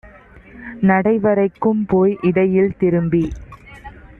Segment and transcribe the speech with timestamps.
[0.81, 3.23] நடைவரைக் கும்போய் இடையில் திரும்பி